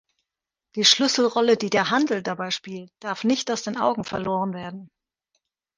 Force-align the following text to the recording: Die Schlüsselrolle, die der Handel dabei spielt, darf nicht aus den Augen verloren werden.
Die 0.73 0.83
Schlüsselrolle, 0.83 1.57
die 1.57 1.69
der 1.69 1.91
Handel 1.91 2.23
dabei 2.23 2.49
spielt, 2.49 2.89
darf 3.01 3.23
nicht 3.23 3.51
aus 3.51 3.61
den 3.61 3.77
Augen 3.77 4.03
verloren 4.03 4.51
werden. 4.51 4.89